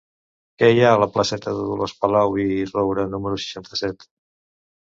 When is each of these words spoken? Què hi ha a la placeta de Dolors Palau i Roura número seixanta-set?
Què 0.61 0.69
hi 0.71 0.79
ha 0.85 0.93
a 0.93 1.01
la 1.03 1.07
placeta 1.17 1.53
de 1.57 1.67
Dolors 1.73 1.93
Palau 2.05 2.39
i 2.47 2.47
Roura 2.73 3.07
número 3.15 3.39
seixanta-set? 3.45 4.09